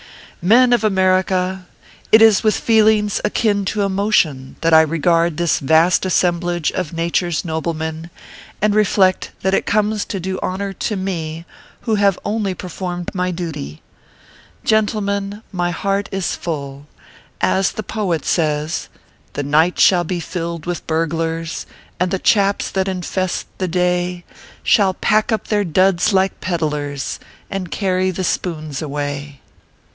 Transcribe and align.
Men 0.41 0.73
of 0.73 0.83
America: 0.83 1.67
It 2.11 2.19
is 2.23 2.41
with 2.41 2.57
feelings 2.57 3.21
akin 3.23 3.63
to 3.65 3.85
emo 3.85 4.09
tion 4.09 4.55
that 4.61 4.73
I 4.73 4.81
regard 4.81 5.37
this 5.37 5.59
vast 5.59 6.03
assemblage 6.07 6.71
of 6.71 6.91
Nature 6.91 7.27
s 7.27 7.41
ORPHEUS 7.41 7.41
C. 7.41 7.47
KERR 7.47 7.53
PAPERS. 7.53 7.67
101 7.77 7.91
noblemen, 7.91 8.09
and 8.63 8.73
reflect 8.75 9.31
that 9.43 9.53
it 9.53 9.67
comes 9.67 10.03
to 10.05 10.19
do 10.19 10.39
honor 10.41 10.73
to 10.73 10.95
me, 10.95 11.45
who 11.81 11.93
have 11.93 12.17
only 12.25 12.55
performed 12.55 13.11
my 13.13 13.29
duty. 13.29 13.83
Gentlemen, 14.63 15.43
my 15.51 15.69
heart 15.69 16.09
is 16.11 16.35
full; 16.35 16.87
as 17.39 17.73
the 17.73 17.83
poet 17.83 18.25
says:" 18.25 18.89
The 19.33 19.43
night 19.43 19.79
shall 19.79 20.03
be 20.03 20.19
filled 20.19 20.65
with 20.65 20.87
burglars, 20.87 21.67
And 21.99 22.09
tho 22.09 22.17
chaps 22.17 22.71
that 22.71 22.87
infest 22.87 23.45
the 23.59 23.67
day 23.67 24.23
Shall 24.63 24.95
pack 24.95 25.31
up 25.31 25.49
their 25.49 25.63
duds 25.63 26.11
like 26.11 26.41
peddlers, 26.41 27.19
And 27.51 27.69
carry 27.69 28.09
the 28.09 28.23
spoons 28.23 28.81
away." 28.81 29.37